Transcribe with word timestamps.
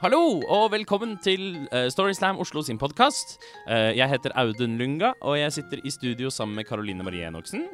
Hallo 0.00 0.40
og 0.48 0.70
velkommen 0.72 1.18
til 1.20 1.66
uh, 1.76 1.90
Storyslam 1.92 2.38
Oslo 2.40 2.62
sin 2.64 2.78
podkast. 2.80 3.34
jeg 3.68 4.08
heter 4.08 4.32
Audun 4.32 4.78
Lunga, 4.80 5.10
og 5.20 5.36
jeg 5.36 5.52
sitter 5.52 5.82
i 5.84 5.90
studio 5.92 6.30
sammen 6.30 6.56
med 6.56 6.64
Karoline 6.64 7.04
Marie 7.04 7.26
Enoksen. 7.28 7.66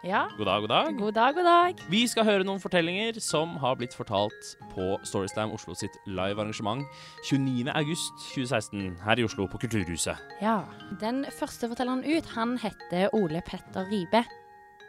Ja. 0.00 0.22
God 0.38 0.46
dag, 0.48 0.60
god 0.60 0.68
dag. 0.68 0.96
God 0.96 1.12
dag, 1.12 1.34
god 1.34 1.44
dag. 1.44 1.82
Vi 1.90 2.00
skal 2.08 2.24
høre 2.24 2.46
noen 2.48 2.62
fortellinger 2.62 3.20
som 3.20 3.58
har 3.60 3.76
blitt 3.76 3.92
fortalt 3.92 4.54
på 4.72 4.86
Storyslam 5.04 5.52
Oslo 5.52 5.76
sitt 5.76 5.92
live-arrangement 6.06 6.80
29.8.2016 7.28 8.96
her 9.04 9.20
i 9.20 9.28
Oslo, 9.28 9.44
på 9.44 9.60
Kulturhuset. 9.66 10.16
Ja. 10.40 10.62
Den 11.04 11.26
første 11.28 11.68
fortelleren 11.68 12.06
ut, 12.08 12.32
han 12.38 12.56
heter 12.62 13.12
Ole 13.12 13.44
Petter 13.44 13.84
Ribe. 13.92 14.24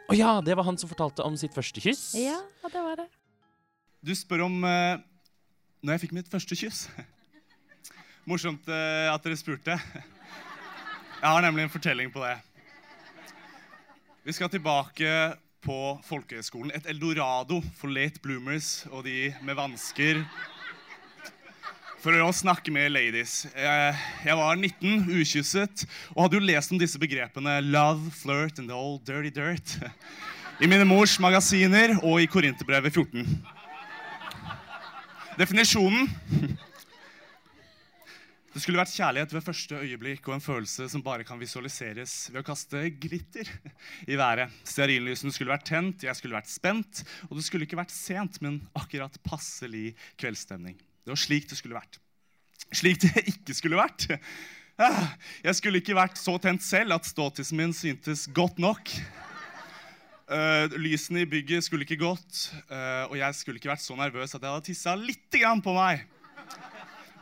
Å 0.08 0.16
ja, 0.16 0.38
det 0.40 0.56
var 0.56 0.64
han 0.64 0.80
som 0.80 0.88
fortalte 0.88 1.20
om 1.20 1.36
sitt 1.36 1.52
første 1.52 1.84
kyss. 1.84 2.14
Ja, 2.16 2.40
det 2.64 2.80
var 2.80 2.96
det. 3.04 3.10
Du 4.00 4.16
spør 4.16 4.46
om 4.48 4.62
uh, 4.64 4.96
når 5.82 5.94
jeg 5.94 6.02
fikk 6.06 6.14
mitt 6.16 6.30
første 6.30 6.56
kyss. 6.58 6.86
Morsomt 8.28 8.66
uh, 8.70 9.08
at 9.12 9.24
dere 9.24 9.38
spurte. 9.38 9.76
Jeg 11.18 11.26
har 11.26 11.42
nemlig 11.42 11.66
en 11.66 11.72
fortelling 11.72 12.10
på 12.14 12.22
det. 12.24 12.36
Vi 14.26 14.34
skal 14.36 14.50
tilbake 14.52 15.10
på 15.64 15.78
folkehøyskolen. 16.06 16.72
Et 16.74 16.86
eldorado 16.90 17.62
for 17.78 17.90
late 17.90 18.20
bloomers 18.22 18.86
og 18.90 19.06
de 19.06 19.32
med 19.42 19.58
vansker. 19.58 20.22
For 21.98 22.14
å 22.14 22.30
snakke 22.34 22.70
med 22.74 22.92
ladies. 22.94 23.40
Jeg, 23.54 23.94
jeg 24.26 24.38
var 24.38 24.54
19, 24.54 25.08
ukysset, 25.10 25.82
og 26.14 26.26
hadde 26.26 26.38
jo 26.38 26.46
lest 26.46 26.74
om 26.74 26.78
disse 26.78 27.00
begrepene 27.00 27.58
love, 27.66 28.12
flirt 28.14 28.60
and 28.62 28.70
the 28.70 28.76
old 28.76 29.02
dirty 29.06 29.32
dirt 29.34 29.78
i 30.58 30.66
mine 30.66 30.86
mors 30.90 31.12
magasiner 31.22 31.96
og 32.00 32.18
i 32.22 32.26
Korinterbrevet 32.30 32.94
14. 32.94 33.57
Definisjonen 35.38 36.08
Det 38.50 38.62
skulle 38.64 38.80
vært 38.80 38.90
kjærlighet 38.90 39.34
ved 39.36 39.44
første 39.44 39.76
øyeblikk 39.84 40.26
og 40.26 40.34
en 40.34 40.42
følelse 40.42 40.88
som 40.90 41.02
bare 41.04 41.22
kan 41.26 41.38
visualiseres 41.38 42.14
ved 42.32 42.40
å 42.40 42.46
kaste 42.48 42.80
glitter 42.98 43.46
i 44.10 44.16
været. 44.18 44.50
Stearinlysene 44.66 45.30
skulle 45.30 45.52
vært 45.52 45.68
tent, 45.68 46.02
jeg 46.08 46.18
skulle 46.18 46.34
vært 46.34 46.50
spent, 46.50 47.04
og 47.28 47.36
det 47.38 47.44
skulle 47.46 47.68
ikke 47.68 47.78
vært 47.78 47.94
sent, 47.94 48.40
men 48.42 48.58
akkurat 48.80 49.14
passelig 49.22 49.92
kveldsstemning. 50.18 50.74
Det 51.06 51.14
var 51.14 51.22
slik 51.22 51.46
det 51.52 51.60
skulle 51.60 51.78
vært. 51.78 52.00
Slik 52.74 52.98
det 53.04 53.28
ikke 53.36 53.54
skulle 53.60 53.78
vært. 53.78 54.08
Ah, 54.78 55.14
jeg 55.44 55.60
skulle 55.60 55.84
ikke 55.84 55.94
vært 55.98 56.18
så 56.18 56.34
tent 56.42 56.66
selv 56.66 56.98
at 56.98 57.06
ståtissen 57.06 57.60
min 57.60 57.76
syntes 57.76 58.26
godt 58.34 58.58
nok. 58.62 58.90
Uh, 60.28 60.68
lysene 60.76 61.22
i 61.24 61.28
bygget 61.28 61.64
skulle 61.64 61.86
ikke 61.86 62.02
gått, 62.02 62.50
uh, 62.68 63.08
og 63.08 63.14
jeg 63.16 63.36
skulle 63.38 63.56
ikke 63.56 63.70
vært 63.70 63.80
så 63.80 63.94
nervøs 63.96 64.34
at 64.36 64.42
jeg 64.42 64.52
hadde 64.52 64.66
tissa 64.66 64.92
litt 65.00 65.38
på 65.64 65.72
meg. 65.72 66.02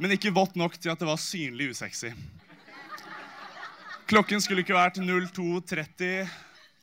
Men 0.03 0.15
ikke 0.17 0.35
vått 0.35 0.57
nok 0.59 0.75
til 0.75 0.91
at 0.91 0.99
det 0.99 1.07
var 1.07 1.21
synlig 1.23 1.71
usexy. 1.71 2.11
Klokken 4.11 4.43
skulle 4.43 4.65
ikke 4.67 4.75
vært 4.75 4.99
02.30, 4.99 6.34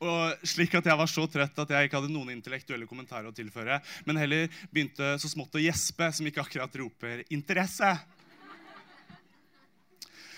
og 0.03 0.47
slik 0.47 0.73
at 0.79 0.87
jeg 0.87 0.99
var 0.99 1.11
så 1.11 1.27
trøtt 1.27 1.59
at 1.59 1.75
jeg 1.75 1.89
ikke 1.89 1.99
hadde 1.99 2.15
noen 2.15 2.31
intellektuelle 2.31 2.87
kommentarer 2.87 3.27
å 3.27 3.35
tilføre, 3.35 3.81
men 4.07 4.19
heller 4.19 4.47
begynte 4.71 5.17
så 5.19 5.27
smått 5.27 5.59
å 5.59 5.63
gjespe, 5.63 6.07
som 6.15 6.27
ikke 6.27 6.43
akkurat 6.43 6.79
roper 6.79 7.25
'interesse'. 7.27 7.97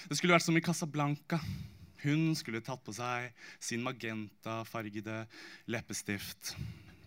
Det 0.10 0.18
skulle 0.18 0.34
vært 0.34 0.50
som 0.50 0.58
i 0.58 0.66
Casablanca. 0.66 1.40
Hun 2.06 2.36
skulle 2.38 2.62
tatt 2.64 2.84
på 2.86 2.94
seg 2.96 3.32
sin 3.60 3.84
magentafargede 3.86 5.24
leppestift, 5.72 6.54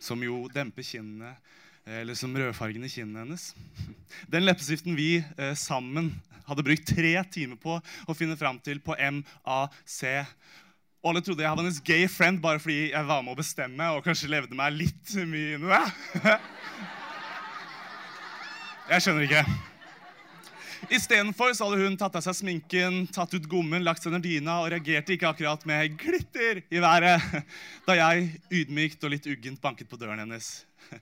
som 0.02 0.22
jo 0.22 0.44
demper 0.52 0.86
kinnene, 0.86 1.36
eller 1.88 2.18
som 2.18 2.34
rødfargen 2.36 2.84
i 2.84 2.90
kinnene 2.92 3.24
hennes. 3.24 3.52
Den 4.28 4.44
leppestiften 4.44 4.98
vi 4.98 5.20
eh, 5.20 5.54
sammen 5.56 6.10
hadde 6.48 6.64
brukt 6.64 6.88
tre 6.88 7.14
timer 7.32 7.60
på 7.60 7.78
å 7.78 8.16
finne 8.16 8.36
fram 8.40 8.58
til 8.64 8.80
på 8.84 8.96
MAC. 8.98 10.00
Og 10.98 11.12
alle 11.12 11.22
trodde 11.22 11.44
jeg 11.44 11.52
var 11.52 11.62
hennes 11.62 11.80
gay 11.86 12.08
friend 12.10 12.42
bare 12.42 12.60
fordi 12.62 12.90
jeg 12.90 13.08
var 13.08 13.22
med 13.22 13.36
å 13.36 13.38
bestemme 13.38 13.90
og 13.94 14.04
kanskje 14.04 14.32
levde 14.32 14.58
meg 14.58 14.74
litt 14.76 15.16
mye 15.30 15.56
inn 15.56 15.68
i 15.68 15.74
det. 15.74 16.36
Jeg 18.88 19.04
skjønner 19.04 19.26
ikke. 19.26 19.42
Istedenfor 20.96 21.54
hadde 21.54 21.80
hun 21.82 21.96
tatt 21.98 22.16
av 22.18 22.24
seg 22.24 22.36
sminken, 22.38 23.02
tatt 23.14 23.34
ut 23.34 23.48
gommen, 23.50 23.84
lagt 23.86 24.02
seg 24.02 24.12
under 24.12 24.22
dyna 24.24 24.60
og 24.62 24.70
reagerte 24.72 25.14
ikke 25.14 25.30
akkurat 25.30 25.64
med 25.68 25.96
glitter 26.00 26.62
i 26.70 26.82
været 26.82 27.24
da 27.88 27.98
jeg 27.98 28.28
ydmykt 28.60 29.04
og 29.04 29.14
litt 29.14 29.28
uggent 29.30 29.62
banket 29.62 29.90
på 29.90 29.98
døren 30.00 30.22
hennes. 30.22 30.62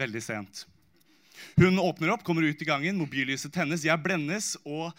Veldig 0.00 0.22
sent. 0.24 0.64
Hun 1.58 1.78
åpner 1.78 2.14
opp, 2.14 2.24
kommer 2.26 2.46
ut 2.46 2.62
i 2.62 2.66
gangen, 2.66 2.98
mobillyset 2.98 3.52
tennes, 3.54 3.86
jeg 3.86 4.02
blendes 4.02 4.56
og 4.64 4.90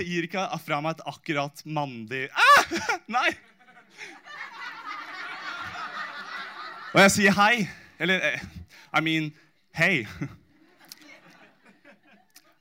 gir 0.00 0.28
ikke 0.28 0.46
fra 0.64 0.80
meg 0.80 0.96
et 0.96 1.08
akkurat 1.10 1.64
mandig 1.66 2.28
ah! 2.32 2.78
Nei! 3.10 3.30
Og 6.94 7.00
jeg 7.02 7.10
sier 7.10 7.34
hei. 7.34 7.66
Eller 7.98 8.22
eh, 8.22 8.42
I 8.94 9.00
mean 9.02 9.32
hei. 9.74 10.06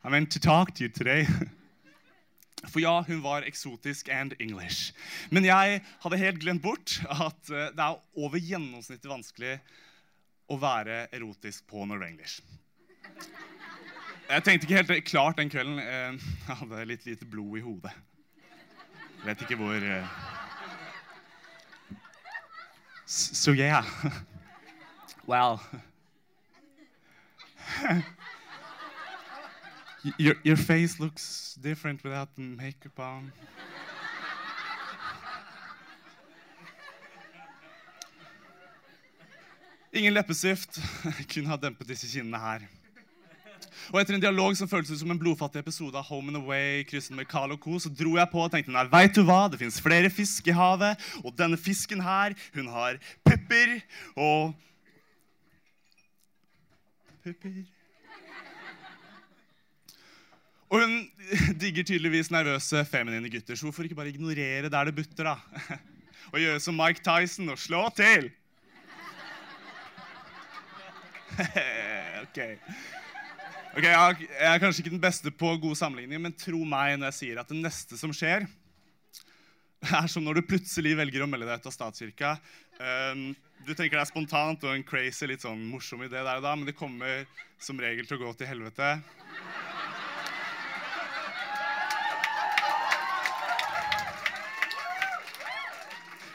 I 0.06 0.10
meant 0.10 0.32
to 0.32 0.40
talk 0.40 0.76
to 0.76 0.84
you 0.84 0.90
today. 0.90 1.28
For 2.68 2.80
ja, 2.80 3.04
hun 3.08 3.22
var 3.24 3.42
eksotisk 3.48 4.10
and 4.10 4.34
English. 4.40 4.94
Men 5.30 5.46
jeg 5.46 5.82
hadde 6.04 6.18
helt 6.18 6.40
glemt 6.40 6.62
bort 6.64 6.98
at 7.08 7.50
eh, 7.52 7.70
det 7.72 7.84
er 7.84 8.02
over 8.20 8.40
gjennomsnittet 8.40 9.08
vanskelig 9.08 9.60
å 10.52 10.58
være 10.60 11.08
erotisk 11.16 11.68
på 11.72 11.86
Norwenglish. 11.88 12.42
Jeg 14.28 14.44
tenkte 14.44 14.68
ikke 14.68 14.82
helt 14.82 15.08
klart 15.08 15.40
den 15.40 15.52
kvelden. 15.52 15.80
Eh, 15.80 16.20
jeg 16.48 16.60
hadde 16.64 16.86
litt 16.92 17.08
lite 17.08 17.28
blod 17.28 17.60
i 17.60 17.64
hodet. 17.64 17.96
Jeg 19.22 19.26
vet 19.30 19.46
ikke 19.48 19.60
hvor 19.60 19.88
eh. 19.88 20.08
So 23.06 23.52
yeah. 23.56 23.88
Well 25.28 25.60
Your, 30.04 30.36
your 30.44 30.58
face 30.58 31.00
looks 31.00 31.58
different 31.62 32.04
without 32.04 32.36
the 32.36 32.42
makeup 32.42 33.00
on. 33.00 33.32
Ingen 39.94 40.14
leppestift 40.14 40.80
kunne 41.32 41.48
ha 41.48 41.56
dempet 41.56 41.88
disse 41.88 42.10
kinnene 42.12 42.40
her. 42.42 42.66
Og 43.94 44.02
Etter 44.02 44.18
en 44.18 44.24
dialog 44.24 44.58
som 44.60 44.68
føltes 44.68 45.00
som 45.00 45.12
en 45.14 45.20
blodfattig 45.20 45.62
episode 45.62 45.96
av 45.96 46.08
Home 46.10 46.34
and 46.34 46.42
Away, 46.42 46.84
kryssen 46.90 47.16
med 47.16 47.30
Carl 47.32 47.56
og 47.56 47.62
Co., 47.64 47.80
så 47.80 47.92
dro 47.94 48.18
jeg 48.18 48.32
på 48.32 48.44
og 48.44 48.52
tenkte 48.52 48.74
nei, 48.76 48.84
veit 48.92 49.16
du 49.16 49.24
hva? 49.24 49.46
Det 49.48 49.62
fins 49.62 49.80
flere 49.84 50.12
fisk 50.12 50.50
i 50.52 50.56
havet, 50.58 51.00
og 51.24 51.32
denne 51.40 51.60
fisken 51.60 52.04
her, 52.04 52.36
hun 52.58 52.68
har 52.74 53.00
pupper 53.24 53.78
og 54.18 54.52
Pupper 57.24 57.62
og 60.74 60.82
hun 60.82 60.94
digger 61.62 61.86
tydeligvis 61.86 62.32
nervøse 62.34 62.82
feminine 62.90 63.30
gutter, 63.30 63.56
så 63.56 63.68
hvorfor 63.68 63.86
ikke 63.86 64.00
bare 64.00 64.10
ignorere 64.10 64.72
der 64.74 64.90
det 64.90 64.96
butter, 64.98 65.30
da? 65.34 65.36
Og 66.34 66.40
gjøre 66.42 66.62
som 66.64 66.74
Mike 66.74 67.04
Tyson 67.06 67.52
og 67.54 67.60
slå 67.62 67.84
til? 67.94 68.32
ok. 72.24 72.40
Ok, 73.78 73.86
Jeg 73.86 74.28
er 74.40 74.62
kanskje 74.62 74.82
ikke 74.82 74.96
den 74.96 75.04
beste 75.04 75.30
på 75.30 75.52
gode 75.62 75.78
sammenligninger, 75.78 76.24
men 76.24 76.34
tro 76.34 76.64
meg 76.66 76.96
når 76.98 77.12
jeg 77.12 77.20
sier 77.20 77.42
at 77.42 77.52
det 77.52 77.60
neste 77.60 78.00
som 78.00 78.14
skjer, 78.16 78.48
er 79.84 80.08
som 80.10 80.26
når 80.26 80.40
du 80.40 80.48
plutselig 80.48 80.96
velger 80.98 81.26
å 81.26 81.30
melde 81.30 81.50
deg 81.52 81.62
ut 81.62 81.70
av 81.70 81.76
statskirka. 81.76 82.36
Um, 82.80 83.36
du 83.68 83.74
tenker 83.74 84.00
det 84.00 84.06
er 84.08 84.10
spontant 84.10 84.66
og 84.66 84.74
en 84.74 84.86
crazy, 84.88 85.28
litt 85.30 85.46
sånn 85.46 85.62
morsom 85.70 86.02
idé 86.06 86.18
der 86.18 86.40
og 86.40 86.46
da, 86.48 86.56
men 86.58 86.66
det 86.70 86.78
kommer 86.80 87.28
som 87.62 87.78
regel 87.82 88.10
til 88.10 88.18
å 88.18 88.26
gå 88.26 88.34
til 88.40 88.50
helvete. 88.50 88.96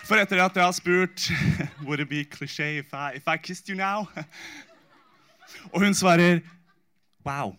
For 0.09 0.17
etter 0.17 0.41
at 0.41 0.57
jeg 0.57 0.65
har 0.65 0.73
spurt 0.73 1.27
Would 1.87 2.01
it 2.01 2.09
be 2.09 2.25
cliché 2.25 2.79
if 2.81 2.95
I, 2.95 3.13
if 3.17 3.29
I 3.29 3.37
kissed 3.37 3.69
you 3.69 3.77
now? 3.77 4.09
Og 5.73 5.83
hun 5.85 5.95
svarer 5.95 6.41
wow. 7.27 7.53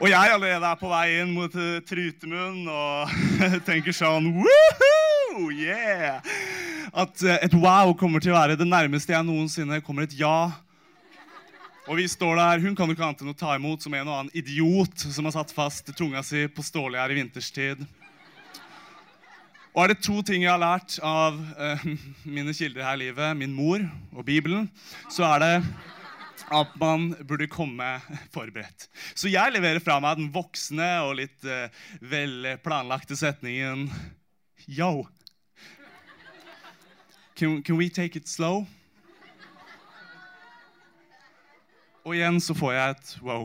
Og 0.00 0.10
jeg 0.10 0.30
allerede 0.32 0.66
er 0.66 0.78
på 0.78 0.90
vei 0.90 1.20
inn 1.20 1.32
mot 1.34 1.52
uh, 1.54 1.78
Trutemunn 1.86 2.66
og 2.70 3.12
tenker 3.68 3.94
sånn 3.94 4.28
Woohoo! 4.34 5.50
Yeah! 5.54 6.22
At 6.90 7.22
uh, 7.22 7.36
et 7.38 7.54
wow 7.54 7.94
kommer 7.98 8.22
til 8.22 8.34
å 8.34 8.38
være 8.38 8.58
det 8.58 8.66
nærmeste 8.66 9.14
jeg 9.14 9.26
noensinne 9.26 9.78
kommer 9.86 10.06
et 10.06 10.16
ja. 10.18 10.50
Og 11.86 12.00
vi 12.00 12.08
står 12.10 12.34
der, 12.38 12.62
Hun 12.62 12.74
kan 12.74 12.90
jo 12.90 12.96
ikke 12.96 13.06
annet 13.06 13.22
enn 13.22 13.34
å 13.34 13.38
ta 13.38 13.54
imot 13.54 13.86
som 13.86 13.94
en 13.94 14.08
og 14.08 14.16
annen 14.16 14.34
idiot 14.34 15.06
som 15.06 15.26
har 15.28 15.36
satt 15.38 15.54
fast 15.54 15.94
tunga 15.98 16.22
si 16.26 16.48
på 16.50 16.66
stålgjær 16.66 17.14
i 17.14 17.20
vinterstid. 17.20 17.86
Og 19.76 19.82
er 19.84 19.92
det 19.92 20.06
to 20.06 20.22
ting 20.24 20.40
jeg 20.40 20.48
har 20.48 20.60
lært 20.62 20.94
av 21.04 21.36
uh, 21.36 21.82
mine 22.36 22.54
kilder 22.56 22.80
her 22.80 22.96
i 22.96 23.02
livet, 23.04 23.36
min 23.36 23.52
mor 23.52 23.82
og 24.16 24.24
Bibelen, 24.24 24.70
så 25.12 25.26
er 25.34 25.42
det 25.42 25.56
at 26.56 26.70
man 26.80 27.10
burde 27.28 27.48
komme 27.50 27.84
forberedt. 28.32 28.86
Så 29.12 29.28
jeg 29.28 29.52
leverer 29.52 29.82
fra 29.84 29.98
meg 30.00 30.16
den 30.16 30.30
voksne 30.32 30.86
og 31.04 31.18
litt 31.18 31.44
uh, 31.44 31.68
vel 32.00 32.54
planlagte 32.64 33.18
setningen 33.20 33.90
Yo. 34.64 35.04
Can, 37.36 37.60
can 37.62 37.76
we 37.76 37.90
take 37.92 38.16
it 38.16 38.30
slow? 38.32 38.64
Og 42.06 42.16
igjen 42.16 42.40
så 42.40 42.56
får 42.56 42.72
jeg 42.78 42.96
et 42.96 43.12
wow. 43.26 43.44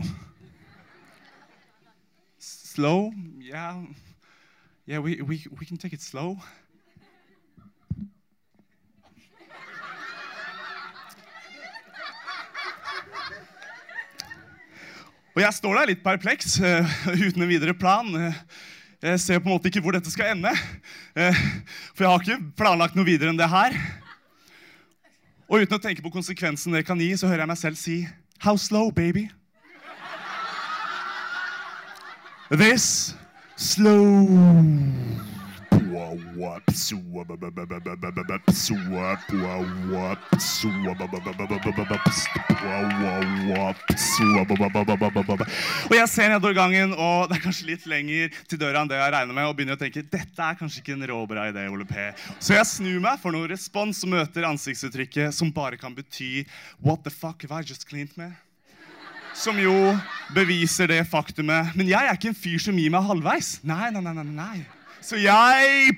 Slow? 2.39 3.12
Yeah. 3.44 3.84
Yeah, 4.88 5.00
we, 5.00 5.22
we, 5.22 5.45
we 5.60 5.66
can 5.66 5.78
take 5.78 5.94
it 5.94 6.01
slow. 6.01 6.38
Og 15.31 15.42
jeg 15.42 15.54
står 15.54 15.78
der 15.78 15.92
litt 15.94 16.01
perpleks, 16.04 16.57
uh, 16.60 16.81
uten 17.13 17.45
en 17.45 17.51
videre 17.51 17.78
plan. 17.78 18.10
Uh, 18.10 18.33
jeg 19.01 19.22
ser 19.22 19.39
på 19.39 19.48
en 19.48 19.54
måte 19.54 19.69
ikke 19.69 19.86
hvor 19.86 19.94
dette 19.95 20.12
skal 20.12 20.33
ende. 20.33 20.50
Uh, 21.13 21.38
for 21.94 22.04
jeg 22.04 22.10
har 22.10 22.25
ikke 22.25 22.51
planlagt 22.57 22.98
noe 22.98 23.07
videre 23.07 23.30
enn 23.30 23.39
det 23.39 23.48
her. 23.54 23.77
Og 25.45 25.62
uten 25.62 25.77
å 25.77 25.84
tenke 25.84 26.01
på 26.01 26.12
konsekvensen 26.12 26.74
det 26.74 26.88
kan 26.89 27.00
gi, 27.00 27.13
så 27.16 27.30
hører 27.30 27.45
jeg 27.45 27.54
meg 27.54 27.62
selv 27.62 27.77
si 27.80 28.01
How 28.42 28.57
slow, 28.57 28.89
baby? 28.89 29.30
This 32.50 33.13
slow 33.56 34.27
og 45.92 45.95
jeg 45.95 46.07
ser 46.12 46.31
nedover 46.31 46.56
gangen, 46.56 46.94
og 46.95 47.30
det 47.30 47.38
er 47.38 47.44
kanskje 47.44 47.69
litt 47.69 47.88
lenger 47.89 48.30
til 48.48 48.62
døra 48.62 48.81
enn 48.81 48.92
det 48.92 49.00
jeg 49.00 49.13
regner 49.15 49.36
med. 49.36 49.48
Og 49.48 49.56
begynner 49.57 49.77
å 49.77 49.81
tenke, 49.81 50.03
dette 50.03 50.42
er 50.45 50.59
kanskje 50.59 50.83
ikke 50.83 50.95
en 50.98 51.09
råbra 51.12 51.50
idé, 51.51 51.68
Ole 51.71 51.88
P. 51.89 51.95
Så 52.39 52.56
jeg 52.56 52.69
snur 52.69 53.00
meg 53.03 53.19
for 53.24 53.36
noen 53.36 53.51
respons 53.51 54.03
og 54.06 54.13
møter 54.15 54.48
ansiktsuttrykket 54.48 55.36
som 55.36 55.51
bare 55.56 55.80
kan 55.81 55.95
bety 55.95 56.45
What 56.80 57.03
the 57.03 57.13
fuck 57.13 57.44
have 57.44 57.56
I 57.56 57.68
just 57.68 57.88
cleaned 57.89 58.15
med? 58.19 58.31
Som 59.38 59.59
jo 59.59 59.74
beviser 60.36 60.88
det 60.92 61.01
faktumet. 61.07 61.74
Men 61.75 61.89
jeg 61.89 62.07
er 62.07 62.18
ikke 62.18 62.31
en 62.31 62.38
fyr 62.38 62.60
som 62.62 62.78
gir 62.78 62.94
meg 62.94 63.04
halvveis. 63.07 63.57
Nei, 63.68 63.89
nei, 63.94 64.04
nei, 64.04 64.13
nei, 64.22 64.30
nei. 64.36 64.60
Så 65.01 65.18
jeg 65.18 65.95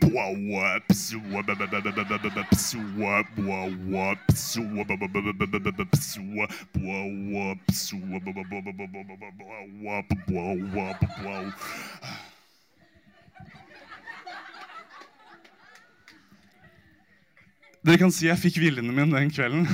Dere 17.84 18.00
kan 18.00 18.14
si 18.16 18.30
jeg 18.30 18.40
fikk 18.40 18.62
viljen 18.64 18.88
min 18.96 19.12
den 19.12 19.32
kvelden. 19.36 19.68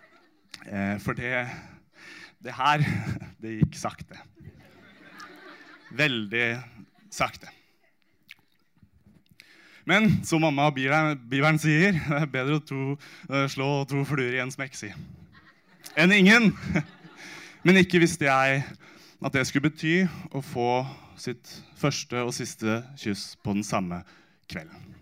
For 1.04 1.12
det, 1.12 1.44
det 2.40 2.56
her. 2.56 2.80
Veldig 5.96 6.48
sakte. 7.12 7.50
Men 9.86 10.08
som 10.26 10.42
mamma 10.42 10.66
og 10.66 10.74
Bibelen 10.74 11.60
sier, 11.62 11.94
det 12.08 12.22
er 12.24 12.32
bedre 12.32 12.58
å 12.58 12.64
to, 12.66 12.80
slå 13.52 13.70
to 13.88 14.02
fluer 14.08 14.34
i 14.34 14.42
en 14.42 14.52
smekk, 14.52 14.74
si. 14.76 14.90
Enn 15.96 16.12
ingen. 16.12 16.50
Men 17.66 17.80
ikke 17.80 18.02
visste 18.02 18.28
jeg 18.28 18.64
at 19.16 19.34
det 19.34 19.46
skulle 19.48 19.70
bety 19.70 20.04
å 20.34 20.42
få 20.44 20.84
sitt 21.18 21.54
første 21.80 22.20
og 22.26 22.34
siste 22.36 22.82
kyss 23.00 23.32
på 23.42 23.56
den 23.56 23.64
samme 23.66 24.02
kvelden. 24.50 24.92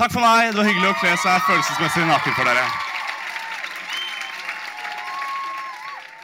Takk 0.00 0.14
for 0.14 0.24
meg. 0.24 0.54
Det 0.54 0.62
var 0.62 0.70
hyggelig 0.70 0.94
å 0.94 1.00
kle 1.02 1.12
seg 1.20 1.42
følelsesmessig 1.44 2.06
naken 2.08 2.38
for 2.38 2.48
dere. 2.48 2.89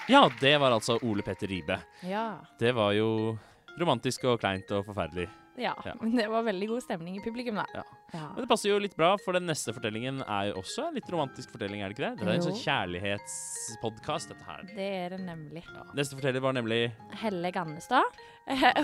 Ja, 0.08 0.28
det 0.40 0.54
var 0.62 0.70
altså 0.76 0.98
Ole 1.02 1.22
Petter 1.26 1.46
Ribe. 1.50 1.80
Ja. 2.06 2.38
Det 2.60 2.72
var 2.76 2.92
jo 2.94 3.38
romantisk 3.80 4.24
og 4.30 4.38
kleint 4.40 4.70
og 4.72 4.84
forferdelig. 4.86 5.26
ja. 5.58 5.72
Ja. 5.84 5.94
Men 6.00 6.14
det 6.20 6.28
var 6.30 6.42
veldig 6.46 6.68
god 6.68 6.82
stemning 6.84 7.16
i 7.18 7.20
publikum, 7.24 7.56
da. 7.58 7.64
Ja. 7.74 7.82
Ja. 8.14 8.28
Men 8.34 8.44
det 8.44 8.48
passer 8.48 8.70
jo 8.70 8.78
litt 8.78 8.94
bra, 8.96 9.16
for 9.18 9.32
den 9.36 9.46
neste 9.50 9.72
fortellingen 9.74 10.20
er 10.22 10.50
jo 10.52 10.60
også 10.62 10.86
en 10.88 10.94
litt 10.94 11.08
romantisk 11.10 11.50
fortelling, 11.52 11.82
er 11.82 11.90
det 11.90 11.96
ikke 11.96 12.06
det? 12.06 12.12
Det 12.20 12.26
er 12.28 12.30
jo. 12.30 12.36
en 12.38 12.46
sånn 12.46 12.60
kjærlighetspodkast, 12.62 14.30
dette 14.32 14.46
her. 14.46 14.62
Det 14.76 14.86
er 15.02 15.14
det 15.16 15.20
nemlig. 15.24 15.64
Ja. 15.74 15.84
Neste 15.98 16.16
forteller 16.18 16.44
var 16.44 16.54
nemlig 16.56 16.80
Helle 17.22 17.50
Gannestad. 17.54 18.20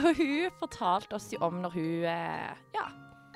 Og 0.02 0.08
hun 0.18 0.50
fortalte 0.58 1.16
oss 1.18 1.30
jo 1.32 1.38
om 1.46 1.60
når 1.62 1.76
hun 1.76 2.04
eh, 2.10 2.52
ja, 2.74 2.86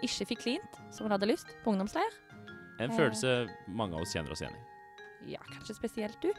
ikke 0.05 0.27
fikk 0.33 0.43
klint 0.43 0.81
som 0.91 1.07
hun 1.07 1.15
hadde 1.15 1.29
lyst, 1.31 1.55
på 1.65 1.71
ungdomsleir. 1.75 2.19
en 2.81 2.91
Eh. 2.91 2.97
følelse 2.99 3.47
mange 3.69 3.95
av 3.97 4.03
oss 4.03 4.13
kjenner 4.13 4.33
oss 4.35 4.43
igjen 4.43 4.57
i. 4.59 4.65
Ja, 5.33 5.41
kanskje 5.55 5.75
spesielt 5.79 6.19
du. 6.21 6.33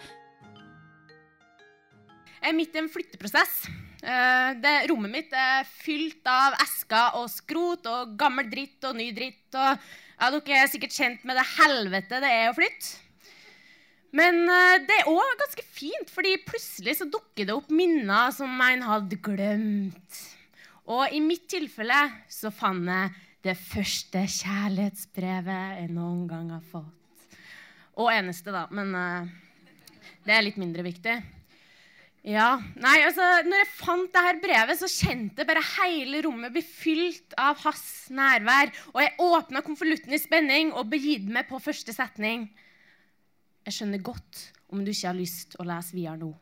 Er 2.41 2.53
midt 2.55 2.75
i 2.75 2.81
en 2.81 2.91
flytteprosess. 2.91 3.65
Eh, 4.03 4.53
Det, 4.61 4.73
rommet 4.91 5.11
mitt 5.11 5.33
er 5.33 5.65
fylt 5.65 6.25
av 6.29 6.55
esker 6.61 7.17
og 7.17 7.29
skrot 7.33 7.87
og 7.89 8.15
gammel 8.19 8.49
dritt 8.49 8.83
og 8.85 8.95
ny 8.95 9.09
dritt. 9.15 9.49
Og 9.53 9.73
ja, 10.17 10.29
dere 10.31 10.61
er 10.63 10.71
sikkert 10.71 10.95
kjent 10.95 11.25
med 11.25 11.37
det 11.37 11.45
helvete 11.57 12.21
det 12.21 12.31
er 12.31 12.49
å 12.51 12.55
flytte. 12.57 13.03
Men 14.17 14.45
eh, 14.47 14.79
det 14.87 15.01
er 15.01 15.09
òg 15.11 15.33
ganske 15.41 15.65
fint, 15.65 16.09
fordi 16.13 16.37
plutselig 16.47 16.97
så 17.01 17.09
dukker 17.11 17.45
det 17.45 17.55
opp 17.55 17.69
minner 17.73 18.31
som 18.33 18.53
en 18.63 18.85
hadde 18.85 19.19
glemt. 19.19 20.21
Og 20.87 21.11
i 21.11 21.19
mitt 21.19 21.49
tilfelle 21.51 21.97
så 22.31 22.53
fant 22.53 22.87
jeg 22.87 23.11
det 23.43 23.57
første 23.59 24.23
kjærlighetsbrevet 24.23 25.81
jeg 25.81 25.89
noen 25.91 26.23
gang 26.29 26.47
har 26.55 26.63
fått. 26.63 26.93
Og 27.97 28.11
eneste, 28.13 28.53
da. 28.53 28.67
Men 28.71 28.93
eh, 28.95 29.27
det 30.23 30.37
er 30.37 30.45
litt 30.45 30.61
mindre 30.61 30.85
viktig. 30.85 31.17
Ja, 32.27 32.57
nei, 32.75 32.97
altså, 33.07 33.23
når 33.47 33.61
jeg 33.61 33.69
fant 33.71 34.09
det 34.11 34.21
her 34.25 34.39
brevet, 34.43 34.79
så 34.81 34.89
kjente 34.91 35.39
jeg 35.39 35.47
bare 35.47 35.61
hele 35.77 36.19
rommet 36.25 36.51
bli 36.51 36.63
fylt 36.65 37.35
av 37.39 37.61
hans 37.61 37.85
nærvær. 38.11 38.73
Og 38.91 38.99
jeg 38.99 39.13
åpna 39.23 39.61
konvolutten 39.63 40.11
i 40.11 40.19
spenning 40.19 40.73
og 40.75 40.89
begidde 40.91 41.31
meg 41.31 41.47
på 41.47 41.61
første 41.63 41.95
setning. 41.95 42.49
Jeg 43.63 43.77
skjønner 43.77 44.03
godt 44.03 44.41
om 44.67 44.83
du 44.83 44.91
ikke 44.91 45.07
har 45.07 45.15
lyst 45.15 45.55
å 45.55 45.67
lese 45.69 45.95
videre 45.95 46.19
nå. 46.19 46.33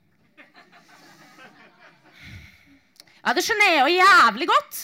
Ja, 3.22 3.34
det 3.38 3.46
skjønner 3.46 3.70
jeg 3.70 3.80
jo 3.84 3.94
jævlig 4.00 4.50
godt. 4.50 4.82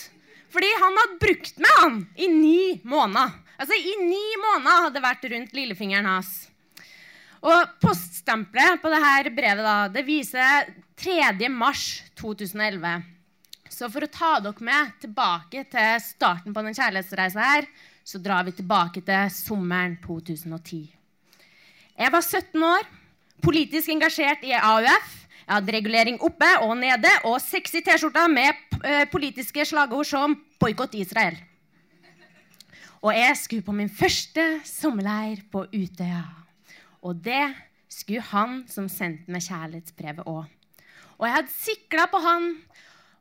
Fordi 0.54 0.70
han 0.84 1.02
hadde 1.02 1.20
brukt 1.22 1.60
meg, 1.64 1.76
han, 1.80 2.00
i 2.14 2.30
ni 2.30 2.62
måneder. 2.86 3.34
Altså, 3.58 3.74
i 3.74 3.98
ni 4.06 4.24
måneder 4.38 4.86
hadde 4.86 4.96
det 5.00 5.06
vært 5.08 5.30
rundt 5.34 5.54
lillefingeren 5.58 6.10
hans. 6.14 6.32
Og 7.42 7.78
poststempelet 7.82 8.78
på 8.78 8.90
dette 8.92 9.32
brevet 9.34 9.66
da, 9.66 9.76
det 9.90 10.04
viser 10.06 10.68
3. 11.02 11.48
mars 11.50 12.02
2011. 12.20 13.02
Så 13.72 13.88
for 13.90 14.04
å 14.04 14.10
ta 14.12 14.36
dere 14.44 14.62
med 14.62 14.92
tilbake 15.02 15.64
til 15.72 16.02
starten 16.04 16.54
på 16.54 16.62
den 16.62 16.76
kjærlighetsreisa 16.76 17.42
her, 17.42 17.66
så 18.04 18.20
drar 18.22 18.44
vi 18.46 18.54
tilbake 18.54 19.02
til 19.02 19.30
sommeren 19.34 19.96
2010. 20.04 20.84
Jeg 21.98 22.12
var 22.14 22.22
17 22.22 22.66
år, 22.66 22.86
politisk 23.42 23.90
engasjert 23.90 24.44
i 24.46 24.54
AUF. 24.58 25.16
Jeg 25.42 25.50
hadde 25.56 25.74
regulering 25.74 26.20
oppe 26.22 26.48
og 26.62 26.76
nede 26.78 27.10
og 27.26 27.40
sexy 27.42 27.82
T-skjorter 27.82 28.30
med 28.30 28.54
eh, 28.84 29.02
politiske 29.10 29.66
slagord 29.66 30.06
som 30.06 30.36
'boikott 30.60 30.94
Israel'. 30.94 31.42
Og 33.02 33.10
jeg 33.16 33.36
skulle 33.36 33.66
på 33.66 33.74
min 33.74 33.90
første 33.90 34.62
sommerleir 34.62 35.42
på 35.50 35.66
Utøya. 35.74 36.41
Og 37.02 37.18
det 37.24 37.44
skulle 37.92 38.24
han 38.32 38.62
som 38.70 38.88
sendte 38.90 39.32
meg 39.32 39.44
kjærlighetsbrevet 39.44 40.28
òg. 40.28 40.46
Og 41.18 41.26
jeg 41.26 41.36
hadde 41.36 41.54
sikla 41.54 42.06
på 42.10 42.20
han 42.22 42.46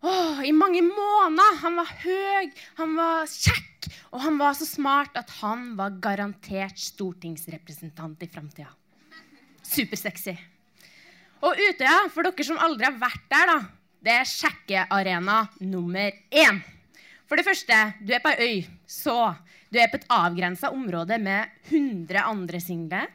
åh, 0.01 0.41
i 0.45 0.53
mange 0.55 0.81
måneder. 0.85 1.59
Han 1.63 1.79
var 1.79 1.91
høy, 2.03 2.51
han 2.79 2.95
var 2.97 3.27
kjekk, 3.29 3.89
og 4.11 4.23
han 4.25 4.39
var 4.41 4.55
så 4.57 4.67
smart 4.69 5.17
at 5.19 5.33
han 5.41 5.73
var 5.79 5.99
garantert 6.03 6.79
stortingsrepresentant 6.81 8.23
i 8.23 8.29
framtida. 8.31 8.71
Supersexy. 9.61 10.33
Og 11.41 11.57
Utøya, 11.57 12.05
for 12.13 12.25
dere 12.27 12.45
som 12.45 12.59
aldri 12.61 12.85
har 12.85 12.99
vært 13.01 13.23
der, 13.31 13.49
da, 13.49 13.59
det 14.01 14.13
er 14.13 14.29
sjekkearena 14.29 15.39
nummer 15.65 16.13
én. 16.29 16.61
For 17.29 17.39
det 17.39 17.45
første, 17.47 17.77
du 18.01 18.13
er 18.13 18.21
på 18.21 18.33
ei 18.33 18.45
øy, 18.45 18.69
så 18.85 19.33
du 19.71 19.79
er 19.79 19.89
på 19.89 20.01
et 20.01 20.09
avgrensa 20.11 20.69
område 20.75 21.17
med 21.21 21.53
100 21.69 22.25
andre 22.27 22.59
single. 22.61 23.05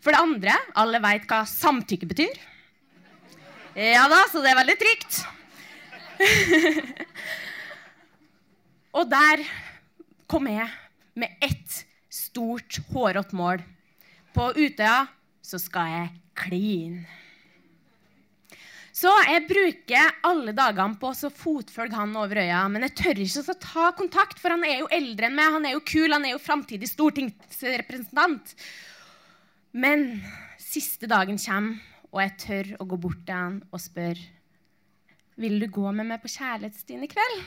For 0.00 0.14
det 0.14 0.22
andre, 0.22 0.54
alle 0.80 1.00
veit 1.04 1.26
hva 1.28 1.42
samtykke 1.48 2.08
betyr. 2.08 2.38
Ja 3.76 4.06
da, 4.10 4.24
så 4.32 4.40
det 4.42 4.50
er 4.50 4.58
veldig 4.58 4.78
trygt. 4.80 5.20
Og 8.98 9.06
der 9.10 9.44
kom 10.30 10.48
jeg 10.50 10.66
med 11.20 11.44
ett 11.44 11.84
stort, 12.10 12.80
hårete 12.90 13.36
mål. 13.36 13.62
på 14.30 14.44
Utøya, 14.54 15.08
så 15.42 15.58
skal 15.58 15.88
jeg 15.90 16.10
kline. 16.38 17.00
Så 18.94 19.10
jeg 19.26 19.46
bruker 19.48 20.12
alle 20.28 20.52
dagene 20.54 20.98
på 21.00 21.10
å 21.10 21.30
fotfølge 21.34 21.98
han 21.98 22.14
over 22.20 22.38
øya, 22.42 22.60
men 22.70 22.86
jeg 22.86 22.94
tør 23.00 23.22
ikke 23.24 23.42
å 23.42 23.56
ta 23.62 23.86
kontakt, 23.96 24.38
for 24.38 24.54
han 24.54 24.62
er 24.66 24.82
jo 24.82 24.90
eldre 24.92 25.26
enn 25.26 25.38
meg, 25.38 25.54
han 25.56 25.66
er 25.66 25.74
jo 25.74 25.82
kul, 25.82 26.12
han 26.12 26.26
er 26.28 26.36
jo 26.36 26.42
framtidig 26.42 26.90
stortingsrepresentant. 26.90 28.54
Men 29.70 30.20
siste 30.58 31.06
dagen 31.10 31.38
kommer, 31.38 31.78
og 32.10 32.22
jeg 32.24 32.36
tør 32.42 32.70
å 32.82 32.86
gå 32.90 32.98
bort 32.98 33.20
til 33.22 33.36
han 33.36 33.58
og 33.70 33.78
spørre 33.78 34.24
Vil 35.38 35.60
du 35.62 35.68
gå 35.70 35.92
med 35.94 36.08
meg 36.08 36.18
på 36.22 36.32
kjærlighetsstien 36.32 37.04
i 37.06 37.10
kveld? 37.10 37.44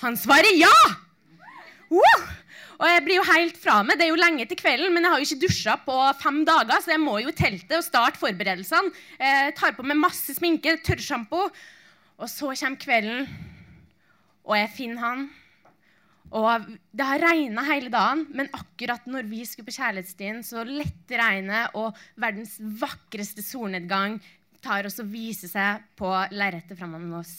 Han 0.00 0.16
svarer 0.16 0.54
ja! 0.56 0.72
Woo! 1.92 2.14
Og 2.78 2.86
jeg 2.86 3.02
blir 3.02 3.18
jo 3.18 3.26
helt 3.26 3.56
fra 3.58 3.80
meg. 3.82 3.98
Det 3.98 4.06
er 4.06 4.12
jo 4.12 4.20
lenge 4.20 4.44
til 4.46 4.58
kvelden, 4.60 4.92
men 4.94 5.02
jeg 5.02 5.10
har 5.10 5.20
jo 5.20 5.26
ikke 5.26 5.42
dusja 5.42 5.74
på 5.82 5.96
fem 6.20 6.44
dager, 6.46 6.78
så 6.84 6.92
jeg 6.94 7.02
må 7.02 7.16
jo 7.18 7.32
i 7.32 7.34
teltet 7.34 7.74
og 7.80 7.82
starte 7.82 8.20
forberedelsene. 8.20 8.92
Jeg 9.18 9.54
tar 9.58 9.74
på 9.74 9.86
meg 9.86 9.98
masse 9.98 10.36
sminke, 10.36 10.76
tørrsjampo. 10.86 11.48
Og 12.18 12.30
så 12.30 12.52
kommer 12.52 12.78
kvelden, 12.82 13.26
og 14.46 14.54
jeg 14.58 14.70
finner 14.76 15.02
han. 15.02 15.26
Og 16.28 16.64
det 16.92 17.06
har 17.08 17.22
regna 17.22 17.64
hele 17.70 17.90
dagen, 17.92 18.26
men 18.36 18.50
akkurat 18.52 19.06
når 19.08 19.28
vi 19.30 19.44
skulle 19.48 19.68
på 19.68 19.76
kjærlighetsstien, 19.78 20.42
så 20.44 20.64
lette 20.66 21.20
regnet, 21.20 21.76
og 21.78 21.96
verdens 22.20 22.58
vakreste 22.60 23.44
solnedgang 23.44 24.18
tar 24.64 24.88
oss 24.88 24.98
og 25.00 25.08
viser 25.12 25.50
seg 25.50 25.84
på 25.96 26.10
lerretet 26.34 26.76
framover 26.78 27.20
oss. 27.22 27.36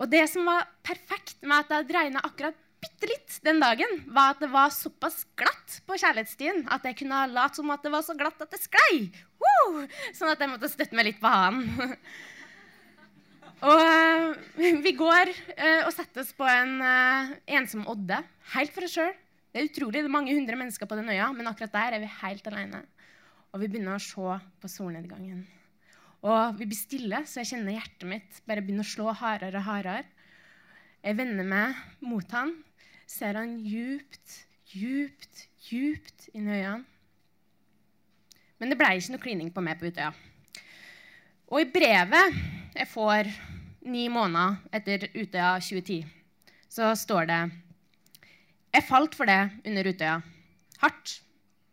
Og 0.00 0.08
det 0.10 0.24
som 0.32 0.48
var 0.48 0.68
perfekt 0.84 1.40
med 1.44 1.60
at 1.60 1.70
det 1.70 1.78
hadde 1.78 1.96
regna 1.96 2.24
akkurat 2.24 2.58
bitte 2.80 3.10
litt 3.10 3.36
den 3.44 3.60
dagen, 3.60 4.00
var 4.08 4.34
at 4.34 4.40
det 4.40 4.48
var 4.52 4.72
såpass 4.72 5.22
glatt 5.36 5.80
på 5.86 5.98
kjærlighetsstien 6.00 6.64
at 6.72 6.86
jeg 6.88 6.96
kunne 7.02 7.18
ha 7.18 7.28
latt 7.28 7.58
som 7.58 7.68
at 7.72 7.84
det 7.84 7.92
var 7.92 8.04
så 8.06 8.16
glatt 8.16 8.40
at 8.40 8.52
det 8.52 8.60
sklei. 8.62 9.10
Woo! 9.40 9.84
Sånn 10.16 10.32
at 10.32 10.40
jeg 10.40 10.52
måtte 10.52 10.72
støtte 10.72 10.96
meg 10.96 11.10
litt 11.10 11.20
på 11.20 11.32
hanen. 11.32 11.96
og 13.60 13.80
uh, 13.80 14.80
vi 14.86 14.92
går 14.96 15.32
uh, 15.32 15.82
og 15.86 15.92
setter 15.92 16.22
oss 16.22 16.32
på 16.36 16.46
en 16.48 16.78
uh, 16.80 17.32
ensom 17.58 17.84
odde, 17.90 18.20
helt 18.54 18.72
for 18.74 18.86
oss 18.86 18.96
sjøl. 18.96 19.12
Det 19.50 19.60
er 19.60 19.66
utrolig, 19.66 20.00
det 20.00 20.08
er 20.08 20.14
mange 20.14 20.34
hundre 20.36 20.56
mennesker 20.56 20.88
på 20.88 20.96
den 20.96 21.10
øya, 21.10 21.26
men 21.34 21.50
akkurat 21.50 21.74
der 21.74 21.96
er 21.96 22.04
vi 22.04 22.12
helt 22.20 22.46
alene. 22.46 22.84
Og 23.50 23.60
vi 23.62 23.68
begynner 23.68 23.98
å 23.98 24.02
se 24.02 24.36
på 24.62 24.70
solnedgangen. 24.70 25.42
Og 26.20 26.56
vi 26.58 26.68
blir 26.68 26.78
stille, 26.78 27.22
så 27.26 27.40
jeg 27.40 27.50
kjenner 27.54 27.78
hjertet 27.78 28.06
mitt 28.08 28.40
bare 28.46 28.62
begynner 28.62 28.86
å 28.86 28.92
slå 28.92 29.12
hardere 29.16 29.58
og 29.58 29.66
hardere. 29.66 30.06
Jeg 31.00 31.16
vender 31.16 31.46
meg 31.48 31.76
mot 32.04 32.36
han, 32.36 32.52
ser 33.08 33.38
han 33.40 33.56
djupt, 33.64 34.36
djupt, 34.70 35.46
djupt 35.66 36.28
inn 36.32 36.48
i 36.48 36.60
øynene. 36.60 36.84
Men 38.60 38.68
det 38.68 38.76
ble 38.76 38.92
ikke 38.92 39.14
noe 39.14 39.24
klining 39.24 39.52
på 39.52 39.64
meg 39.64 39.80
på 39.80 39.88
Utøya. 39.88 40.12
Og 41.50 41.64
i 41.64 41.70
brevet 41.72 42.36
jeg 42.74 42.88
får 42.90 43.30
ni 43.90 44.08
måneder 44.12 44.60
etter 44.76 45.08
Utøya 45.14 45.56
2010, 45.62 46.04
så 46.70 46.92
står 46.94 47.26
det 47.30 47.40
Jeg 48.70 48.86
falt 48.86 49.16
for 49.18 49.26
det 49.26 49.40
under 49.66 49.88
Utøya. 49.90 50.20
Hardt. 50.80 51.16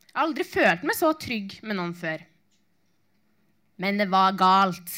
Jeg 0.08 0.16
har 0.16 0.26
aldri 0.26 0.48
følt 0.48 0.88
meg 0.88 0.98
så 0.98 1.12
trygg 1.14 1.60
med 1.62 1.78
noen 1.78 1.94
før. 1.94 2.24
Men 3.78 4.02
det 4.02 4.10
var 4.10 4.34
galt. 4.34 4.96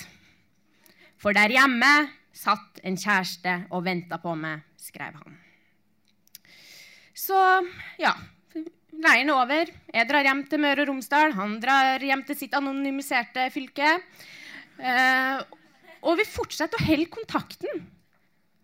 For 1.19 1.35
der 1.35 1.51
hjemme 1.51 1.91
satt 2.31 2.79
en 2.87 2.95
kjæreste 2.95 3.57
og 3.75 3.83
venta 3.83 4.21
på 4.23 4.31
meg, 4.39 4.63
skrev 4.79 5.19
han. 5.19 5.39
Så 7.11 7.35
ja. 7.99 8.15
Leiren 8.99 9.29
er 9.29 9.35
over. 9.35 9.69
Jeg 9.93 10.07
drar 10.09 10.25
hjem 10.27 10.45
til 10.49 10.59
Møre 10.63 10.83
og 10.83 10.89
Romsdal. 10.89 11.35
Han 11.35 11.59
drar 11.63 12.03
hjem 12.03 12.23
til 12.27 12.39
sitt 12.39 12.55
anonymiserte 12.57 13.45
fylke. 13.53 13.93
Eh, 14.79 15.39
og 16.01 16.19
vi 16.19 16.27
fortsetter 16.27 16.79
å 16.79 16.87
holde 16.87 17.09
kontakten. 17.13 17.87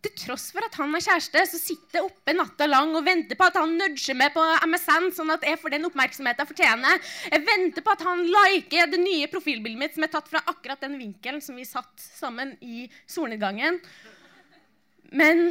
Til 0.05 0.13
tross 0.21 0.51
for 0.53 0.61
at 0.61 0.75
han 0.77 0.91
har 0.93 1.01
kjæreste, 1.01 1.41
så 1.49 1.59
sitter 1.59 1.99
jeg 1.99 2.07
oppe 2.09 2.35
natta 2.35 2.67
lang 2.69 2.91
og 2.93 3.07
venter 3.07 3.37
på 3.39 3.47
at 3.47 3.57
han 3.57 3.73
nudger 3.79 4.17
meg 4.19 4.35
på 4.35 4.43
MSN, 4.69 5.07
sånn 5.17 5.33
at 5.33 5.45
jeg 5.47 5.57
får 5.61 5.73
den 5.73 5.87
oppmerksomheten 5.89 6.43
jeg 6.43 6.51
fortjener. 6.51 6.99
Jeg 7.31 7.45
venter 7.47 7.85
på 7.85 7.95
at 7.95 8.03
han 8.05 8.21
liker 8.21 8.91
det 8.91 9.01
nye 9.01 9.31
profilbildet 9.31 9.81
mitt 9.81 9.97
som 9.97 10.05
er 10.05 10.13
tatt 10.13 10.29
fra 10.29 10.43
akkurat 10.45 10.85
den 10.85 10.99
vinkelen 11.01 11.41
som 11.41 11.57
vi 11.57 11.65
satt 11.65 12.05
sammen 12.05 12.53
i 12.61 12.85
solnedgangen. 13.09 13.81
Men 15.15 15.47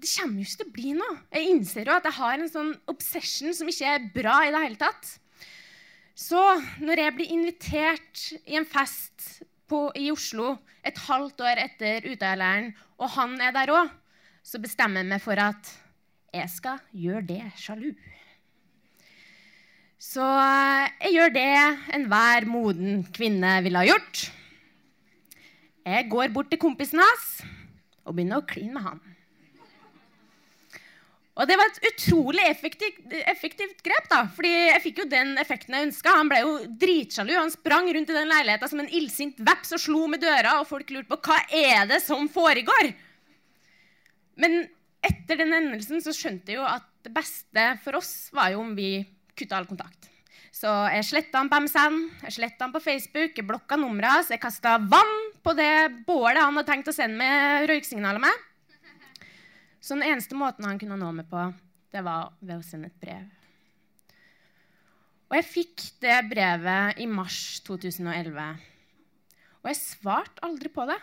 det 0.00 0.08
kommer 0.10 0.40
jo 0.40 0.48
ikke 0.48 0.60
til 0.62 0.70
å 0.70 0.76
bli 0.78 0.94
noe. 0.96 1.18
Jeg 1.36 1.52
innser 1.52 1.88
jo 1.88 1.98
at 1.98 2.08
jeg 2.08 2.18
har 2.18 2.38
en 2.38 2.50
sånn 2.50 2.72
obsession 2.90 3.54
som 3.56 3.68
ikke 3.70 3.92
er 3.92 4.08
bra 4.14 4.40
i 4.44 4.54
det 4.54 4.64
hele 4.64 4.80
tatt. 4.80 5.12
Så 6.14 6.40
når 6.80 7.02
jeg 7.02 7.14
blir 7.16 7.34
invitert 7.34 8.24
i 8.46 8.56
en 8.58 8.68
fest 8.68 9.42
på, 9.70 9.88
i 9.96 10.10
Oslo 10.12 10.56
et 10.84 10.98
halvt 11.06 11.40
år 11.44 11.60
etter 11.64 12.08
Utøya-leiren, 12.10 12.72
og 13.00 13.10
han 13.16 13.38
er 13.40 13.54
der 13.56 13.72
òg, 13.74 13.92
så 14.44 14.60
bestemmer 14.60 15.02
jeg 15.02 15.10
meg 15.14 15.22
for 15.24 15.40
at 15.40 15.70
jeg 16.34 16.50
skal 16.52 16.82
gjøre 16.92 17.24
det 17.28 17.42
sjalu. 17.60 17.92
Så 20.04 20.24
jeg 21.00 21.14
gjør 21.14 21.32
det 21.32 21.52
enhver 21.96 22.46
moden 22.50 23.04
kvinne 23.14 23.56
ville 23.64 23.80
ha 23.80 23.88
gjort. 23.88 24.26
Jeg 25.84 26.08
går 26.12 26.32
bort 26.34 26.50
til 26.52 26.60
kompisen 26.60 27.00
hans 27.00 27.28
og 28.04 28.16
begynner 28.16 28.42
å 28.42 28.48
kline 28.48 28.74
med 28.74 28.84
han. 28.84 29.00
Og 31.34 31.48
det 31.50 31.56
var 31.58 31.66
et 31.66 31.86
utrolig 31.88 32.44
effektivt, 32.46 33.00
effektivt, 33.26 33.80
grep, 33.82 34.06
da, 34.10 34.20
fordi 34.36 34.52
jeg 34.52 34.82
fikk 34.84 35.00
jo 35.02 35.08
den 35.10 35.32
effekten 35.42 35.74
jeg 35.74 35.88
ønska. 35.88 36.12
Han 36.14 36.30
ble 36.30 36.38
jo 36.44 36.52
dritsjalu. 36.78 37.32
Han 37.34 37.50
sprang 37.50 37.90
rundt 37.90 38.12
i 38.12 38.14
den 38.14 38.30
leiligheta 38.30 38.68
som 38.70 38.84
en 38.84 38.92
illsint 38.94 39.42
veps 39.42 39.74
og 39.74 39.82
slo 39.82 40.04
med 40.12 40.22
døra, 40.22 40.60
og 40.60 40.68
folk 40.70 40.94
lurte 40.94 41.10
på 41.10 41.18
hva 41.26 41.40
er 41.50 41.90
det 41.90 41.98
som 42.06 42.30
foregår. 42.30 42.92
Men 44.38 44.62
etter 45.04 45.42
den 45.42 45.52
hendelsen 45.56 46.02
så 46.04 46.14
skjønte 46.14 46.54
jeg 46.54 46.62
jo 46.62 46.70
at 46.70 46.86
det 47.04 47.12
beste 47.14 47.66
for 47.84 47.98
oss 47.98 48.14
var 48.34 48.54
jo 48.54 48.62
om 48.62 48.72
vi 48.78 49.02
kutta 49.34 49.58
all 49.58 49.66
kontakt. 49.68 50.06
Så 50.54 50.70
jeg 50.94 51.04
sletta 51.08 51.40
han 51.42 51.50
på 51.50 51.58
MSN, 51.64 51.96
jeg 52.28 52.36
sletta 52.36 52.68
han 52.68 52.72
på 52.72 52.82
Facebook, 52.82 53.34
jeg 53.34 53.46
blokka 53.48 53.76
numra 53.80 54.14
hans, 54.14 54.30
jeg 54.30 54.38
kasta 54.42 54.76
vann 54.78 55.14
på 55.42 55.52
det 55.58 56.06
bålet 56.06 56.44
han 56.44 56.54
hadde 56.54 56.70
tenkt 56.70 56.92
å 56.92 56.94
sende 56.94 57.18
med 57.18 57.66
røyksignaler 57.72 58.22
med. 58.22 58.44
Så 59.84 59.98
den 59.98 60.06
eneste 60.06 60.36
måten 60.38 60.64
han 60.64 60.78
kunne 60.80 60.96
nå 60.96 61.10
meg 61.12 61.26
på, 61.28 61.40
det 61.92 62.00
var 62.06 62.30
ved 62.40 62.56
å 62.56 62.64
sende 62.64 62.88
et 62.88 63.00
brev. 63.02 63.26
Og 65.28 65.36
jeg 65.36 65.46
fikk 65.50 65.82
det 66.00 66.14
brevet 66.30 67.02
i 67.04 67.08
mars 67.10 67.58
2011. 67.66 68.46
Og 69.60 69.68
jeg 69.68 69.80
svarte 69.80 70.44
aldri 70.46 70.72
på 70.72 70.86
det. 70.88 70.96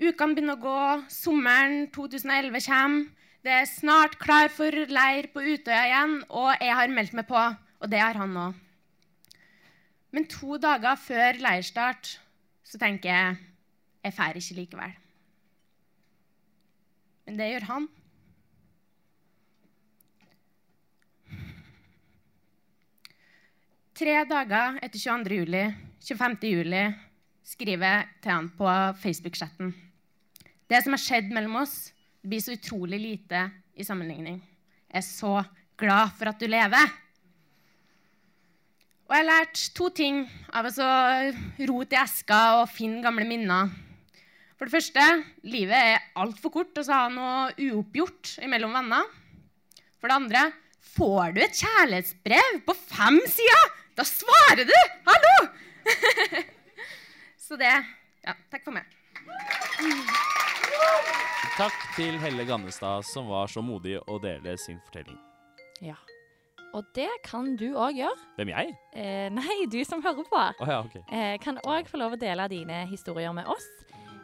Ukene 0.00 0.36
begynner 0.36 0.56
å 0.56 0.62
gå, 0.62 0.82
sommeren 1.12 1.90
2011 1.92 2.64
kommer. 2.64 3.10
Det 3.44 3.52
er 3.56 3.68
snart 3.68 4.16
klar 4.20 4.50
for 4.52 4.72
leir 4.72 5.30
på 5.32 5.40
Utøya 5.40 5.84
igjen, 5.88 6.18
og 6.28 6.50
jeg 6.60 6.76
har 6.76 6.92
meldt 6.92 7.16
meg 7.16 7.28
på. 7.28 7.44
Og 7.80 7.92
det 7.92 8.00
har 8.00 8.16
han 8.20 8.36
òg. 8.36 8.56
Men 10.12 10.28
to 10.28 10.56
dager 10.60 10.96
før 11.00 11.40
leirstart 11.44 12.16
så 12.66 12.80
tenker 12.80 13.12
jeg 13.12 13.38
jeg 14.00 14.16
drar 14.16 14.40
ikke 14.40 14.58
likevel. 14.62 14.99
Men 17.30 17.36
det 17.38 17.46
gjør 17.46 17.64
han. 17.68 17.84
Tre 24.00 24.14
dager 24.26 24.80
etter 24.82 24.98
22. 24.98 25.36
juli, 25.38 25.60
25. 26.08 26.34
juli 26.50 26.80
skriver 27.46 27.84
jeg 27.86 28.08
til 28.24 28.32
han 28.34 28.48
på 28.58 28.72
Facebook-chatten. 28.98 29.70
Det 30.66 30.80
som 30.82 30.96
har 30.96 31.02
skjedd 31.04 31.30
mellom 31.30 31.60
oss, 31.60 31.92
blir 32.26 32.42
så 32.42 32.56
utrolig 32.56 32.98
lite 32.98 33.44
i 33.78 33.86
sammenligning. 33.86 34.40
Jeg 34.90 34.98
er 34.98 35.06
så 35.06 35.36
glad 35.78 36.10
for 36.18 36.32
at 36.32 36.42
du 36.42 36.48
lever. 36.50 36.96
Og 39.06 39.14
jeg 39.14 39.22
har 39.22 39.28
lært 39.28 39.62
to 39.78 39.86
ting 39.94 40.24
av 40.50 40.66
å 40.66 40.90
rote 41.70 41.94
i 41.94 42.02
eska 42.02 42.40
og 42.58 42.74
finne 42.74 43.06
gamle 43.06 43.28
minner. 43.30 43.70
For 44.60 44.68
det 44.68 44.74
første, 44.74 45.04
livet 45.48 45.72
er 45.72 46.02
altfor 46.20 46.52
kort 46.52 46.74
til 46.76 46.84
å 46.84 46.92
ha 46.92 47.04
noe 47.08 47.36
uoppgjort 47.64 48.34
mellom 48.52 48.74
venner. 48.76 49.06
For 49.96 50.12
det 50.12 50.18
andre, 50.20 50.42
får 50.84 51.32
du 51.32 51.40
et 51.40 51.56
kjærlighetsbrev 51.62 52.58
på 52.66 52.74
fem 52.76 53.16
sider, 53.24 53.70
da 53.96 54.04
svarer 54.04 54.68
du! 54.68 54.76
Hallo! 55.08 55.32
Så 57.46 57.56
det 57.56 57.72
Ja, 57.72 58.36
takk 58.52 58.68
for 58.68 58.76
meg. 58.76 58.84
Takk 61.56 61.80
til 61.96 62.20
Helle 62.20 62.44
Gannestad, 62.44 63.08
som 63.08 63.32
var 63.32 63.48
så 63.48 63.64
modig 63.64 63.96
å 64.12 64.20
dele 64.20 64.58
sin 64.60 64.76
fortelling. 64.84 65.16
Ja. 65.80 65.96
Og 66.76 66.84
det 66.94 67.08
kan 67.24 67.54
du 67.56 67.70
òg 67.72 67.96
gjøre. 67.96 68.28
Hvem 68.36 68.52
jeg? 68.52 68.76
Eh, 68.92 69.32
nei, 69.32 69.62
du 69.72 69.80
som 69.88 70.04
hører 70.04 70.28
på. 70.28 70.44
Oh, 70.60 70.68
ja, 70.68 70.82
okay. 70.84 71.00
Eh, 71.08 71.38
kan 71.40 71.56
òg 71.64 71.88
få 71.88 72.04
lov 72.04 72.20
å 72.20 72.20
dele 72.20 72.44
dine 72.52 72.84
historier 72.92 73.32
med 73.32 73.48
oss. 73.48 73.64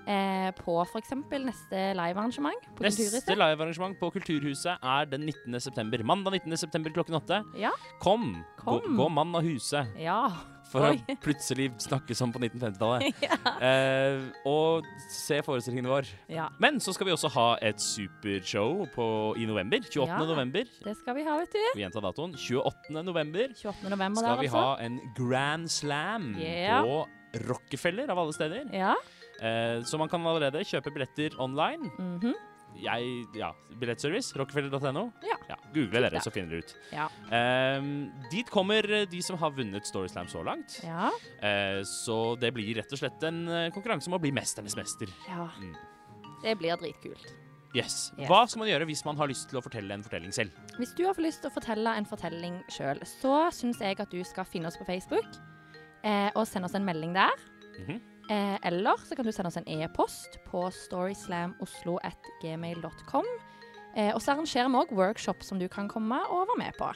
Eh, 0.06 0.50
på 0.56 0.78
f.eks. 0.86 1.12
neste 1.42 1.82
livearrangement 1.98 2.66
på 2.76 2.84
Neste 2.86 3.02
Kulturhuset. 3.06 3.36
livearrangement 3.36 3.98
på 4.00 4.10
Kulturhuset 4.14 4.78
er 4.82 5.06
den 5.10 5.26
19. 5.26 5.60
september. 5.60 6.02
Mandag 6.06 6.38
19. 6.40 6.56
september 6.56 6.90
klokken 6.94 7.18
åtte. 7.20 7.42
Ja. 7.58 7.70
Kom! 8.02 8.44
Gå, 8.64 8.80
Kom. 8.80 8.96
gå 8.98 9.08
mann 9.10 9.34
av 9.34 9.42
huset. 9.46 9.86
ja. 10.00 10.28
For 10.66 10.82
Oi. 10.82 10.96
å 10.98 11.14
plutselig 11.22 11.68
snakke 11.78 12.10
som 12.18 12.32
på 12.34 12.40
1950-tallet. 12.42 13.20
eh, 13.62 14.25
og 14.50 14.82
se 15.14 15.38
forestillingen 15.46 15.86
vår. 15.86 16.08
ja. 16.26 16.48
Men 16.58 16.80
så 16.82 16.90
skal 16.92 17.06
vi 17.06 17.12
også 17.14 17.30
ha 17.36 17.44
et 17.62 17.78
supershow 17.78 18.80
på, 18.90 19.06
i 19.38 19.46
november. 19.46 19.78
28. 19.86 20.08
Ja. 20.10 20.18
november. 20.26 20.66
Det 20.82 20.96
skal 20.98 21.14
vi 21.20 21.22
ha, 21.22 21.36
vet 21.38 21.54
du. 21.54 21.60
Vi 21.78 21.84
gjentar 21.84 22.02
datoen. 22.08 22.34
28. 22.34 22.90
november 23.06 23.54
28. 23.54 23.92
november 23.94 24.18
skal 24.25 24.32
der, 24.34 24.42
vi 24.42 24.50
altså. 24.50 24.64
ha 24.64 24.75
en 24.88 24.98
grand 25.14 25.70
slam 25.70 26.32
Yeah. 26.42 26.82
på 26.82 27.06
Rockefeller, 27.46 28.10
av 28.10 28.18
alle 28.25 28.34
steder. 28.34 28.66
Ja. 28.75 28.94
Eh, 29.42 29.80
så 29.84 29.98
man 30.00 30.08
kan 30.08 30.24
allerede 30.26 30.64
kjøpe 30.64 30.92
billetter 30.94 31.36
online. 31.42 31.90
mhm. 31.98 32.34
Jeg, 32.76 33.24
ja, 33.32 33.54
Billettservice, 33.80 34.34
rockefeller.no. 34.36 35.06
Ja. 35.24 35.56
Google 35.72 36.02
dere, 36.10 36.20
så 36.20 36.28
finner 36.28 36.50
dere 36.50 36.60
ut. 36.66 36.74
Ja. 36.92 37.06
Ehm, 37.32 38.10
dit 38.28 38.50
kommer 38.52 38.84
eh, 38.84 39.06
de 39.08 39.22
som 39.24 39.38
har 39.40 39.54
vunnet 39.56 39.86
Storyslam 39.88 40.28
så 40.28 40.42
langt. 40.44 40.74
Ja. 40.84 41.08
Eh, 41.40 41.80
så 41.88 42.36
det 42.36 42.50
blir 42.52 42.74
rett 42.76 42.92
og 42.92 43.00
slett 43.00 43.24
en 43.24 43.46
eh, 43.48 43.70
konkurranse 43.72 44.10
om 44.12 44.18
å 44.18 44.20
bli 44.20 44.28
mesternes 44.36 44.76
mester. 44.76 45.08
ja. 45.30 45.48
Mm. 45.56 45.72
Det 46.42 46.52
blir 46.60 46.76
dritkult. 46.76 47.30
Yes. 47.74 48.10
Yes. 48.18 48.28
Hva 48.28 48.42
skal 48.46 48.60
man 48.60 48.68
gjøre 48.68 48.84
hvis 48.90 49.02
man 49.06 49.16
har 49.16 49.30
lyst 49.30 49.48
til 49.48 49.56
å 49.58 49.62
fortelle 49.64 49.96
en 49.96 50.04
fortelling 50.04 50.34
selv? 50.36 50.52
Hvis 50.76 50.92
du 50.98 51.06
har 51.06 51.16
lyst 51.16 51.40
til 51.42 51.48
å 51.48 51.54
fortelle 51.54 51.94
en 51.96 52.06
fortelling 52.06 52.58
sjøl, 52.68 53.00
så 53.08 53.46
syns 53.56 53.80
jeg 53.80 53.96
at 54.04 54.12
du 54.12 54.20
skal 54.24 54.44
finne 54.44 54.68
oss 54.68 54.76
på 54.76 54.84
Facebook 54.84 55.24
eh, 56.04 56.28
og 56.36 56.44
sende 56.46 56.68
oss 56.68 56.76
en 56.76 56.84
melding 56.84 57.16
der. 57.16 57.32
Mhm. 57.80 57.98
Eh, 58.30 58.56
eller 58.68 58.97
så 59.06 59.14
kan 59.16 59.26
du 59.26 59.33
sende 59.33 59.49
oss 59.52 59.56
en 59.61 59.68
e-post 59.68 60.30
på 60.49 60.71
storyslamoslo.gmail.com. 60.87 63.25
Eh, 63.97 64.14
og 64.14 64.21
så 64.23 64.30
arrangerer 64.35 64.68
vi 64.68 64.75
òg 64.83 64.88
workshop 64.97 65.38
som 65.45 65.59
du 65.61 65.68
kan 65.73 65.88
komme 65.88 66.18
og 66.30 66.49
være 66.50 66.59
med 66.66 66.73
på. 66.80 66.88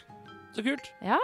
Så 0.57 0.61
kult. 0.67 0.87
Ja. 1.05 1.19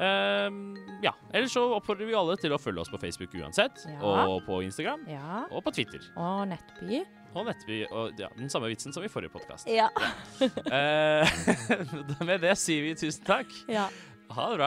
Ehm, 0.00 0.76
ja. 1.02 1.14
Ellers 1.32 1.52
så 1.52 1.62
oppfordrer 1.76 2.08
vi 2.08 2.14
alle 2.16 2.36
til 2.40 2.54
å 2.54 2.58
følge 2.60 2.84
oss 2.84 2.92
på 2.92 3.00
Facebook 3.00 3.34
uansett. 3.36 3.82
Ja. 3.88 4.24
Og 4.24 4.44
på 4.46 4.62
Instagram. 4.64 5.04
Ja. 5.10 5.44
Og 5.50 5.64
på 5.66 5.74
Twitter. 5.76 6.04
Og 6.16 6.46
Nettby. 6.48 7.02
Og 7.34 7.46
Nettby. 7.46 7.82
Og 7.90 8.20
ja, 8.20 8.30
den 8.38 8.50
samme 8.52 8.70
vitsen 8.72 8.96
som 8.96 9.04
i 9.04 9.10
forrige 9.12 9.32
podkast. 9.34 9.68
Ja. 9.68 9.90
med 12.28 12.40
det 12.44 12.56
sier 12.60 12.88
vi 12.88 12.96
tusen 12.98 13.26
takk. 13.28 13.52
ja. 13.68 13.88
Ha 14.30 14.44
det 14.52 14.60
bra. 14.60 14.66